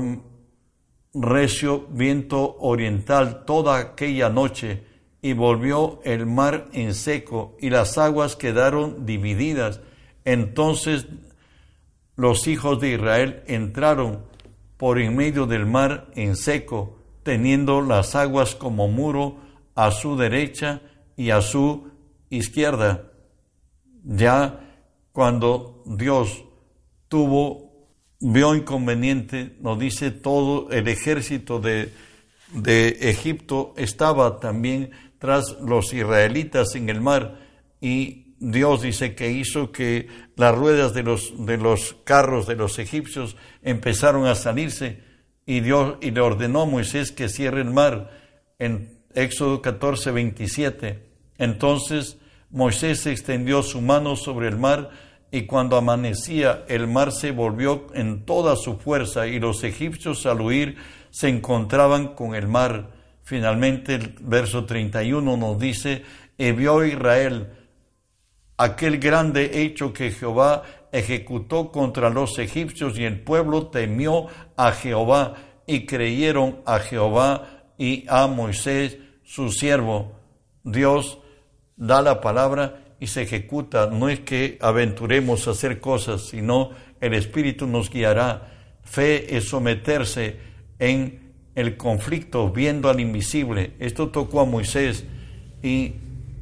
recio 1.22 1.88
viento 1.90 2.58
oriental 2.60 3.46
toda 3.46 3.78
aquella 3.78 4.30
noche, 4.30 4.84
y 5.22 5.34
volvió 5.34 6.00
el 6.04 6.26
mar 6.26 6.68
en 6.74 6.94
seco, 6.94 7.58
y 7.60 7.70
las 7.70 7.98
aguas 7.98 8.36
quedaron 8.36 9.06
divididas. 9.06 9.82
Entonces 10.26 11.08
los 12.16 12.48
hijos 12.48 12.80
de 12.80 12.94
Israel 12.94 13.44
entraron 13.48 14.24
por 14.78 15.00
en 15.00 15.16
medio 15.16 15.46
del 15.46 15.66
mar 15.66 16.08
en 16.16 16.36
seco, 16.36 16.98
teniendo 17.24 17.82
las 17.82 18.16
aguas 18.16 18.56
como 18.56 18.88
muro 18.88 19.38
a 19.76 19.92
su 19.92 20.18
derecha 20.18 20.82
y 21.16 21.32
a 21.32 21.42
su 21.42 21.90
izquierda. 22.30 23.12
Ya 24.04 24.60
cuando 25.12 25.84
Dios 25.86 26.44
tuvo, 27.08 27.67
vio 28.20 28.56
inconveniente, 28.56 29.56
nos 29.62 29.80
dice 29.80 30.12
todo 30.12 30.70
el 30.72 30.88
ejército 30.88 31.60
de, 31.60 31.92
de 32.54 33.10
Egipto 33.10 33.74
estaba 33.78 34.40
también 34.40 34.92
tras 35.20 35.58
los 35.62 35.94
israelitas 35.94 36.76
en 36.76 36.90
el 36.90 37.02
mar 37.02 37.40
y 37.82 38.28
Dios 38.40 38.84
dice 38.84 39.16
que 39.16 39.32
hizo 39.32 39.72
que 39.72 40.08
las 40.36 40.56
ruedas 40.56 40.94
de 40.94 41.04
los, 41.04 41.46
de 41.46 41.58
los 41.58 41.96
carros 42.04 42.46
de 42.46 42.56
los 42.56 42.78
egipcios 42.78 43.36
empezaron 43.64 44.28
a 44.28 44.36
salirse 44.36 45.02
y 45.46 45.62
Dios 45.62 45.98
y 46.02 46.12
le 46.12 46.22
ordenó 46.22 46.64
a 46.64 46.66
Moisés 46.66 47.12
que 47.12 47.30
cierre 47.30 47.62
el 47.62 47.72
mar 47.72 48.12
en 48.60 49.00
Éxodo 49.16 49.62
14, 49.62 50.12
27. 50.12 51.04
Entonces 51.38 52.18
Moisés 52.52 53.06
extendió 53.08 53.64
su 53.64 53.82
mano 53.82 54.16
sobre 54.16 54.48
el 54.48 54.58
mar 54.58 54.92
y 55.32 55.46
cuando 55.46 55.78
amanecía 55.78 56.66
el 56.68 56.88
mar 56.88 57.12
se 57.12 57.32
volvió 57.32 57.88
en 57.94 58.26
toda 58.26 58.56
su 58.56 58.78
fuerza 58.78 59.28
y 59.28 59.40
los 59.40 59.64
egipcios 59.64 60.26
al 60.26 60.42
huir 60.42 60.78
se 61.10 61.30
encontraban 61.30 62.10
con 62.10 62.36
el 62.36 62.48
mar. 62.48 62.92
Finalmente 63.24 63.96
el 63.96 64.16
verso 64.22 64.66
31 64.66 65.36
nos 65.38 65.60
dice, 65.60 66.04
y 66.38 66.52
vio 66.52 66.86
Israel 66.86 67.48
aquel 68.58 68.98
grande 68.98 69.62
hecho 69.62 69.94
que 69.94 70.12
Jehová 70.12 70.64
ejecutó 70.92 71.72
contra 71.72 72.10
los 72.10 72.40
egipcios 72.40 72.98
y 72.98 73.06
el 73.06 73.22
pueblo 73.22 73.68
temió 73.68 74.28
a 74.56 74.72
Jehová 74.72 75.36
y 75.68 75.86
creyeron 75.86 76.62
a 76.66 76.80
Jehová 76.80 77.66
y 77.78 78.06
a 78.08 78.28
Moisés 78.28 78.98
su 79.24 79.52
siervo. 79.52 80.14
Dios 80.64 81.20
da 81.76 82.02
la 82.02 82.20
palabra 82.20 82.87
y 83.00 83.08
se 83.08 83.24
ejecuta. 83.24 83.90
No 83.90 84.10
es 84.10 84.20
que 84.20 84.58
aventuremos 84.62 85.48
a 85.48 85.52
hacer 85.52 85.80
cosas, 85.80 86.28
sino 86.28 86.72
el 87.00 87.14
Espíritu 87.14 87.68
nos 87.68 87.90
guiará. 87.90 88.54
Fe 88.84 89.38
es 89.38 89.50
someterse 89.50 90.38
en 90.80 91.28
el 91.56 91.78
conflicto 91.78 92.52
viendo 92.52 92.90
al 92.90 93.00
invisible. 93.00 93.74
Esto 93.80 94.10
tocó 94.10 94.42
a 94.42 94.46
Moisés 94.46 95.06
y 95.62 95.94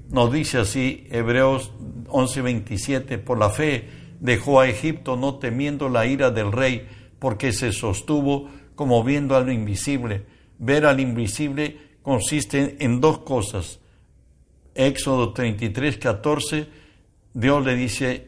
nos 0.09 0.31
dice 0.31 0.59
así 0.59 1.07
Hebreos 1.09 1.71
11:27, 2.07 3.17
por 3.17 3.37
la 3.37 3.49
fe 3.49 3.87
dejó 4.19 4.59
a 4.59 4.67
Egipto 4.67 5.15
no 5.15 5.35
temiendo 5.35 5.89
la 5.89 6.05
ira 6.05 6.31
del 6.31 6.51
rey, 6.51 6.87
porque 7.19 7.53
se 7.53 7.71
sostuvo 7.71 8.49
como 8.75 9.03
viendo 9.03 9.35
al 9.35 9.51
invisible. 9.51 10.25
Ver 10.59 10.85
al 10.85 10.99
invisible 10.99 11.77
consiste 12.01 12.77
en 12.79 13.01
dos 13.01 13.19
cosas 13.19 13.79
Éxodo 14.75 15.33
33, 15.33 15.97
14, 15.97 16.67
Dios 17.33 17.65
le 17.65 17.75
dice 17.75 18.27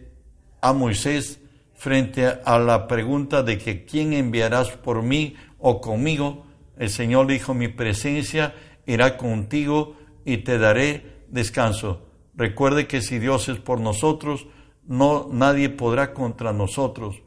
a 0.62 0.74
Moisés 0.74 1.40
frente 1.76 2.26
a 2.26 2.58
la 2.58 2.88
pregunta 2.88 3.44
de 3.44 3.58
que 3.58 3.86
quién 3.86 4.14
enviarás 4.14 4.72
por 4.72 5.04
mí 5.04 5.36
o 5.60 5.80
conmigo, 5.82 6.46
el 6.78 6.90
Señor 6.90 7.28
dijo, 7.28 7.54
mi 7.54 7.68
presencia 7.68 8.56
irá 8.86 9.18
contigo 9.18 9.96
y 10.26 10.38
te 10.38 10.58
daré 10.58 11.06
descanso. 11.30 12.08
Recuerde 12.36 12.88
que 12.88 13.02
si 13.02 13.20
Dios 13.20 13.50
es 13.50 13.60
por 13.60 13.80
nosotros, 13.80 14.48
no 14.86 15.28
nadie 15.32 15.70
podrá 15.70 16.14
contra 16.14 16.54
nosotros, 16.54 17.22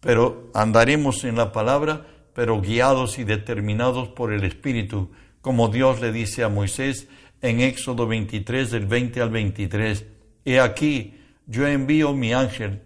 pero 0.00 0.50
andaremos 0.52 1.24
en 1.24 1.36
la 1.36 1.52
palabra, 1.52 2.06
pero 2.34 2.60
guiados 2.60 3.18
y 3.18 3.24
determinados 3.24 4.08
por 4.08 4.32
el 4.32 4.44
Espíritu, 4.44 5.10
como 5.40 5.68
Dios 5.68 6.00
le 6.00 6.10
dice 6.10 6.42
a 6.42 6.48
Moisés, 6.48 7.08
en 7.44 7.60
Éxodo 7.60 8.06
23 8.06 8.70
del 8.70 8.86
20 8.86 9.20
al 9.20 9.28
23, 9.28 10.06
He 10.46 10.60
aquí, 10.60 11.20
yo 11.46 11.66
envío 11.66 12.14
mi 12.14 12.32
ángel 12.32 12.80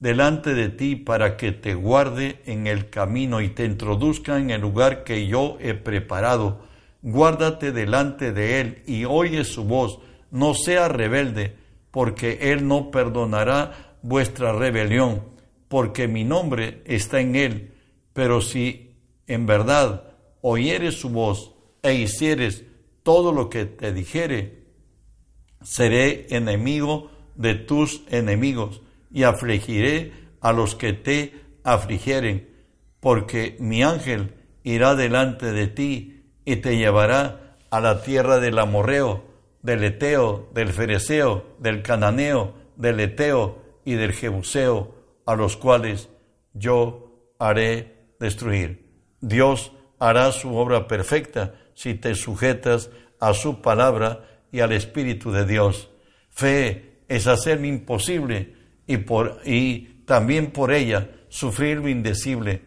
delante 0.00 0.54
de 0.54 0.70
ti 0.70 0.96
para 0.96 1.36
que 1.36 1.52
te 1.52 1.74
guarde 1.74 2.40
en 2.46 2.66
el 2.66 2.88
camino 2.88 3.42
y 3.42 3.50
te 3.50 3.66
introduzca 3.66 4.38
en 4.38 4.48
el 4.48 4.62
lugar 4.62 5.04
que 5.04 5.26
yo 5.26 5.58
he 5.60 5.74
preparado. 5.74 6.62
Guárdate 7.02 7.70
delante 7.70 8.32
de 8.32 8.62
él 8.62 8.82
y 8.86 9.04
oye 9.04 9.44
su 9.44 9.64
voz, 9.64 9.98
no 10.30 10.54
sea 10.54 10.88
rebelde, 10.88 11.56
porque 11.90 12.52
él 12.52 12.66
no 12.66 12.90
perdonará 12.90 13.96
vuestra 14.00 14.54
rebelión, 14.54 15.22
porque 15.68 16.08
mi 16.08 16.24
nombre 16.24 16.82
está 16.86 17.20
en 17.20 17.36
él. 17.36 17.74
Pero 18.14 18.40
si 18.40 18.94
en 19.26 19.44
verdad 19.44 20.14
oyeres 20.40 20.94
su 20.94 21.10
voz 21.10 21.52
e 21.82 21.92
hicieres 21.92 22.64
todo 23.08 23.32
lo 23.32 23.48
que 23.48 23.64
te 23.64 23.94
dijere, 23.94 24.64
seré 25.62 26.26
enemigo 26.28 27.10
de 27.36 27.54
tus 27.54 28.02
enemigos 28.10 28.82
y 29.10 29.22
afligiré 29.22 30.12
a 30.42 30.52
los 30.52 30.74
que 30.74 30.92
te 30.92 31.32
afligieren, 31.64 32.50
porque 33.00 33.56
mi 33.60 33.82
ángel 33.82 34.34
irá 34.62 34.94
delante 34.94 35.52
de 35.52 35.68
ti 35.68 36.34
y 36.44 36.56
te 36.56 36.76
llevará 36.76 37.56
a 37.70 37.80
la 37.80 38.02
tierra 38.02 38.40
del 38.40 38.58
amorreo, 38.58 39.24
del 39.62 39.84
eteo, 39.84 40.50
del 40.52 40.68
fereceo, 40.68 41.46
del 41.58 41.80
cananeo, 41.80 42.56
del 42.76 43.00
eteo 43.00 43.56
y 43.86 43.94
del 43.94 44.12
jebuseo, 44.12 44.94
a 45.24 45.34
los 45.34 45.56
cuales 45.56 46.10
yo 46.52 47.32
haré 47.38 48.10
destruir. 48.20 48.84
Dios 49.22 49.72
hará 49.98 50.30
su 50.30 50.54
obra 50.54 50.86
perfecta 50.86 51.54
si 51.78 51.94
te 51.94 52.16
sujetas 52.16 52.90
a 53.20 53.32
su 53.34 53.62
palabra 53.62 54.24
y 54.50 54.58
al 54.58 54.72
Espíritu 54.72 55.30
de 55.30 55.46
Dios. 55.46 55.88
Fe 56.28 57.02
es 57.06 57.28
hacer 57.28 57.60
lo 57.60 57.68
imposible 57.68 58.52
y, 58.84 58.96
por, 58.96 59.40
y 59.44 60.02
también 60.04 60.50
por 60.50 60.72
ella 60.72 61.08
sufrir 61.28 61.76
lo 61.76 61.88
indecible, 61.88 62.62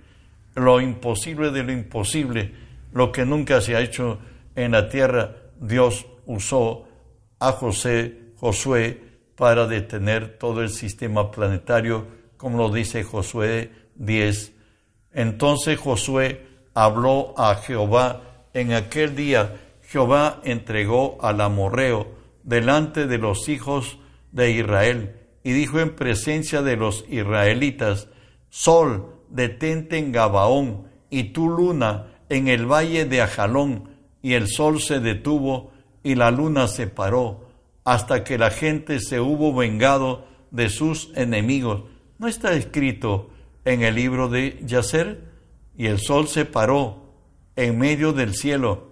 lo 0.55 0.79
imposible 0.79 1.51
de 1.51 1.61
lo 1.61 1.73
imposible, 1.73 2.53
lo 2.93 3.11
que 3.11 3.25
nunca 3.25 3.59
se 3.59 3.75
ha 3.75 3.81
hecho 3.81 4.19
en 4.55 4.71
la 4.71 4.87
tierra, 4.87 5.35
Dios 5.59 6.05
usó 6.25 6.87
a 7.37 7.51
José, 7.51 8.31
Josué, 8.37 8.97
para 9.35 9.67
detener 9.67 10.37
todo 10.37 10.61
el 10.61 10.69
sistema 10.69 11.31
planetario, 11.31 12.07
como 12.37 12.57
lo 12.57 12.71
dice 12.71 13.03
Josué 13.03 13.71
10. 13.95 14.53
Entonces 15.11 15.77
Josué 15.77 16.47
habló 16.73 17.33
a 17.37 17.55
Jehová 17.55 18.30
en 18.53 18.73
aquel 18.73 19.15
día 19.15 19.59
Jehová 19.83 20.41
entregó 20.43 21.17
al 21.21 21.41
amorreo 21.41 22.07
delante 22.43 23.07
de 23.07 23.17
los 23.17 23.49
hijos 23.49 23.99
de 24.31 24.51
Israel 24.51 25.15
y 25.43 25.51
dijo 25.51 25.79
en 25.79 25.95
presencia 25.95 26.61
de 26.61 26.77
los 26.77 27.05
israelitas, 27.09 28.07
Sol, 28.49 29.15
detente 29.29 29.97
en 29.97 30.11
Gabaón 30.11 30.87
y 31.09 31.25
tu 31.25 31.49
luna 31.49 32.07
en 32.29 32.47
el 32.47 32.65
valle 32.65 33.05
de 33.05 33.21
Ajalón, 33.21 33.89
y 34.21 34.33
el 34.33 34.47
sol 34.47 34.79
se 34.79 34.99
detuvo 34.99 35.71
y 36.03 36.15
la 36.15 36.31
luna 36.31 36.67
se 36.67 36.87
paró, 36.87 37.49
hasta 37.83 38.23
que 38.23 38.37
la 38.37 38.51
gente 38.51 38.99
se 38.99 39.19
hubo 39.19 39.53
vengado 39.53 40.25
de 40.51 40.69
sus 40.69 41.11
enemigos. 41.15 41.83
¿No 42.19 42.27
está 42.27 42.53
escrito 42.53 43.31
en 43.65 43.83
el 43.83 43.95
libro 43.95 44.29
de 44.29 44.59
Yacer? 44.63 45.31
Y 45.77 45.87
el 45.87 45.99
sol 45.99 46.27
se 46.27 46.45
paró 46.45 47.00
en 47.55 47.77
medio 47.77 48.13
del 48.13 48.33
cielo 48.35 48.91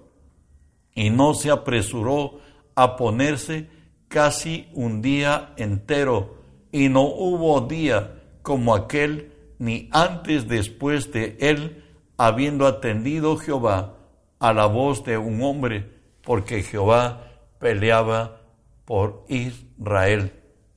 y 0.93 1.09
no 1.09 1.33
se 1.33 1.49
apresuró 1.49 2.39
a 2.75 2.95
ponerse 2.95 3.69
casi 4.07 4.67
un 4.73 5.01
día 5.01 5.53
entero, 5.57 6.37
y 6.71 6.89
no 6.89 7.03
hubo 7.03 7.61
día 7.61 8.21
como 8.41 8.75
aquel, 8.75 9.31
ni 9.59 9.87
antes 9.91 10.47
después 10.47 11.11
de 11.11 11.37
él, 11.39 11.85
habiendo 12.17 12.67
atendido 12.67 13.37
Jehová 13.37 13.95
a 14.39 14.53
la 14.53 14.65
voz 14.65 15.03
de 15.03 15.17
un 15.17 15.41
hombre, 15.41 15.89
porque 16.21 16.63
Jehová 16.63 17.27
peleaba 17.59 18.41
por 18.85 19.25
Israel. 19.29 20.33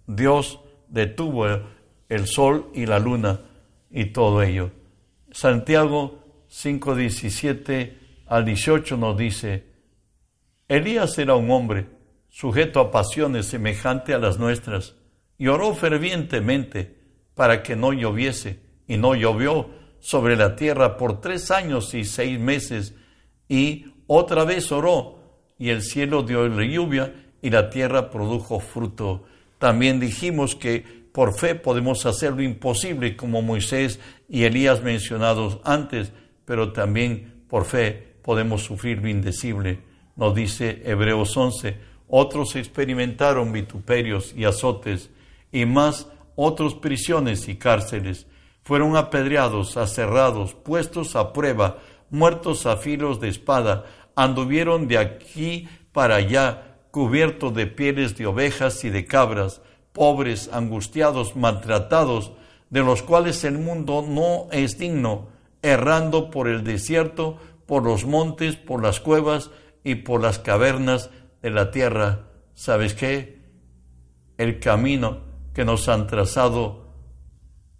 Dios 0.06 0.60
detuvo 0.88 1.46
el 2.08 2.26
sol 2.26 2.70
y 2.74 2.86
la 2.86 2.98
luna 2.98 3.40
y 3.90 4.06
todo 4.06 4.42
ello. 4.42 4.70
Santiago 5.30 6.21
5:17 6.52 7.94
al 8.26 8.44
18 8.44 8.98
nos 8.98 9.16
dice, 9.16 9.64
Elías 10.68 11.18
era 11.18 11.34
un 11.34 11.50
hombre 11.50 11.86
sujeto 12.28 12.78
a 12.80 12.90
pasiones 12.90 13.46
semejantes 13.46 14.14
a 14.14 14.18
las 14.18 14.38
nuestras, 14.38 14.94
y 15.38 15.48
oró 15.48 15.74
fervientemente 15.74 16.98
para 17.34 17.62
que 17.62 17.74
no 17.74 17.94
lloviese, 17.94 18.60
y 18.86 18.98
no 18.98 19.14
llovió 19.14 19.70
sobre 19.98 20.36
la 20.36 20.54
tierra 20.54 20.98
por 20.98 21.22
tres 21.22 21.50
años 21.50 21.94
y 21.94 22.04
seis 22.04 22.38
meses, 22.38 22.94
y 23.48 23.86
otra 24.06 24.44
vez 24.44 24.70
oró, 24.72 25.20
y 25.58 25.70
el 25.70 25.80
cielo 25.80 26.22
dio 26.22 26.46
la 26.46 26.66
lluvia, 26.66 27.14
y 27.40 27.48
la 27.48 27.70
tierra 27.70 28.10
produjo 28.10 28.60
fruto. 28.60 29.24
También 29.58 29.98
dijimos 29.98 30.54
que 30.54 30.84
por 31.12 31.34
fe 31.34 31.54
podemos 31.54 32.04
hacer 32.04 32.32
lo 32.34 32.42
imposible, 32.42 33.16
como 33.16 33.40
Moisés 33.40 34.00
y 34.28 34.44
Elías 34.44 34.82
mencionados 34.82 35.58
antes, 35.64 36.12
pero 36.52 36.70
también 36.70 37.44
por 37.48 37.64
fe 37.64 38.16
podemos 38.22 38.62
sufrir 38.62 38.98
lo 39.00 39.08
indecible. 39.08 39.78
Nos 40.16 40.34
dice 40.34 40.82
Hebreos 40.84 41.34
11, 41.34 41.78
otros 42.08 42.56
experimentaron 42.56 43.52
vituperios 43.52 44.34
y 44.36 44.44
azotes, 44.44 45.08
y 45.50 45.64
más 45.64 46.08
otros 46.36 46.74
prisiones 46.74 47.48
y 47.48 47.56
cárceles. 47.56 48.26
Fueron 48.64 48.98
apedreados, 48.98 49.78
aserrados, 49.78 50.52
puestos 50.52 51.16
a 51.16 51.32
prueba, 51.32 51.78
muertos 52.10 52.66
a 52.66 52.76
filos 52.76 53.18
de 53.18 53.28
espada, 53.28 53.86
anduvieron 54.14 54.88
de 54.88 54.98
aquí 54.98 55.70
para 55.90 56.16
allá, 56.16 56.76
cubiertos 56.90 57.54
de 57.54 57.66
pieles 57.66 58.14
de 58.18 58.26
ovejas 58.26 58.84
y 58.84 58.90
de 58.90 59.06
cabras, 59.06 59.62
pobres, 59.94 60.50
angustiados, 60.52 61.34
maltratados, 61.34 62.32
de 62.68 62.80
los 62.80 63.02
cuales 63.02 63.42
el 63.44 63.56
mundo 63.56 64.04
no 64.06 64.48
es 64.52 64.76
digno, 64.76 65.31
errando 65.62 66.30
por 66.30 66.48
el 66.48 66.64
desierto, 66.64 67.38
por 67.66 67.84
los 67.84 68.04
montes, 68.04 68.56
por 68.56 68.82
las 68.82 69.00
cuevas 69.00 69.50
y 69.84 69.96
por 69.96 70.20
las 70.20 70.38
cavernas 70.38 71.10
de 71.40 71.50
la 71.50 71.70
tierra. 71.70 72.28
¿Sabes 72.54 72.94
qué? 72.94 73.40
El 74.36 74.58
camino 74.58 75.20
que 75.54 75.64
nos 75.64 75.88
han 75.88 76.06
trazado, 76.06 76.92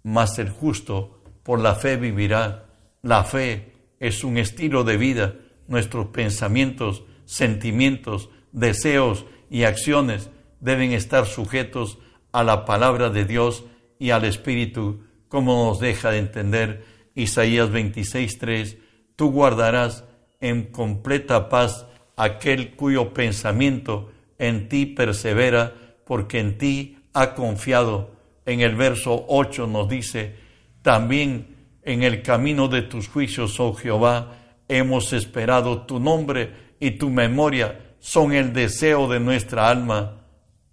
más 0.03 0.39
el 0.39 0.51
justo 0.51 1.23
por 1.43 1.61
la 1.61 1.75
fe 1.75 1.97
vivirá. 1.97 2.67
La 3.03 3.25
fe 3.25 3.73
es 3.99 4.25
un 4.25 4.39
estilo 4.39 4.85
de 4.85 4.97
vida. 4.97 5.35
Nuestros 5.67 6.09
pensamientos, 6.09 7.05
sentimientos, 7.25 8.31
deseos 8.53 9.25
y 9.51 9.65
acciones 9.65 10.31
deben 10.61 10.93
estar 10.93 11.27
sujetos 11.27 11.99
a 12.31 12.45
la 12.45 12.65
palabra 12.65 13.11
de 13.11 13.25
Dios 13.25 13.65
y 13.99 14.11
al 14.11 14.25
Espíritu, 14.25 15.05
como 15.29 15.67
nos 15.67 15.81
deja 15.81 16.11
de 16.11 16.19
entender 16.19 16.92
Isaías 17.15 17.71
26.3, 17.71 18.79
tú 19.17 19.31
guardarás 19.31 20.05
en 20.41 20.65
completa 20.65 21.49
paz 21.49 21.87
aquel 22.17 22.75
cuyo 22.75 23.13
pensamiento 23.13 24.13
en 24.39 24.69
ti 24.69 24.87
persevera, 24.87 25.73
porque 26.05 26.41
en 26.41 26.59
ti 26.59 26.99
ha 27.13 27.35
confiado. 27.35 28.11
En 28.45 28.61
el 28.61 28.75
verso 28.75 29.25
8 29.29 29.67
nos 29.67 29.89
dice, 29.89 30.35
también 30.83 31.57
en 31.83 32.03
el 32.03 32.23
camino 32.23 32.69
de 32.69 32.83
tus 32.83 33.09
juicios, 33.09 33.59
oh 33.61 33.75
Jehová, 33.75 34.39
hemos 34.69 35.13
esperado 35.13 35.83
tu 35.83 36.01
nombre 36.01 36.51
y 36.81 36.93
tu 36.93 37.11
memoria 37.11 37.95
son 38.01 38.33
el 38.33 38.53
deseo 38.53 39.07
de 39.09 39.21
nuestra 39.21 39.69
alma. 39.69 40.23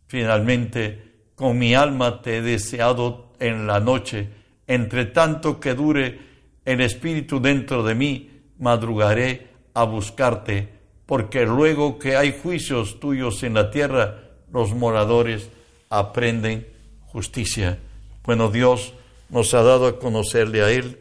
Finalmente, 0.08 1.28
con 1.36 1.60
mi 1.60 1.76
alma 1.76 2.22
te 2.22 2.38
he 2.38 2.42
deseado 2.42 3.34
en 3.40 3.68
la 3.68 3.80
noche, 3.80 4.30
entre 4.66 5.06
tanto 5.06 5.60
que 5.60 5.76
dure 5.76 6.29
el 6.70 6.82
Espíritu 6.82 7.40
dentro 7.40 7.84
de 7.84 7.96
mí, 7.96 8.30
madrugaré 8.58 9.50
a 9.74 9.84
buscarte 9.84 10.80
porque 11.10 11.44
luego 11.44 11.98
que 11.98 12.16
hay 12.16 12.38
juicios 12.40 13.00
tuyos 13.00 13.42
en 13.42 13.56
la 13.56 13.72
tierra, 13.72 14.30
los 14.54 14.76
moradores 14.76 15.50
aprenden 15.90 16.68
justicia. 17.08 17.80
Bueno, 18.24 18.52
Dios 18.52 18.94
nos 19.30 19.56
ha 19.56 19.64
dado 19.64 19.88
a 19.88 19.98
conocerle 19.98 20.62
a 20.62 20.70
Él. 20.70 21.00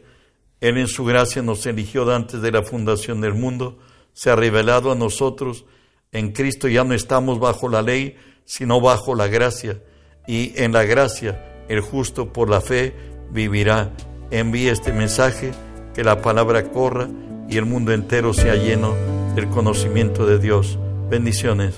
Él 0.61 0.79
en 0.79 0.87
su 0.87 1.05
gracia 1.05 1.43
nos 1.43 1.63
eligió 1.67 2.11
antes 2.11 2.41
de 2.41 2.51
la 2.51 2.63
fundación 2.63 3.21
del 3.21 3.35
mundo, 3.35 3.77
se 4.13 4.31
ha 4.31 4.35
revelado 4.35 4.91
a 4.91 4.95
nosotros. 4.95 5.65
En 6.11 6.31
Cristo 6.31 6.67
ya 6.67 6.83
no 6.83 6.95
estamos 6.95 7.37
bajo 7.37 7.69
la 7.69 7.83
ley, 7.83 8.17
sino 8.45 8.81
bajo 8.81 9.13
la 9.13 9.27
gracia. 9.27 9.79
Y 10.25 10.53
en 10.59 10.71
la 10.71 10.85
gracia, 10.85 11.63
el 11.69 11.81
justo 11.81 12.33
por 12.33 12.49
la 12.49 12.61
fe 12.61 12.95
vivirá. 13.29 13.93
Envíe 14.31 14.69
este 14.69 14.93
mensaje, 14.93 15.51
que 15.93 16.03
la 16.03 16.21
palabra 16.21 16.63
corra 16.63 17.07
y 17.49 17.57
el 17.57 17.65
mundo 17.65 17.91
entero 17.93 18.33
sea 18.33 18.55
lleno 18.55 18.93
del 19.35 19.47
conocimiento 19.47 20.25
de 20.25 20.37
Dios. 20.37 20.77
Bendiciones. 21.09 21.75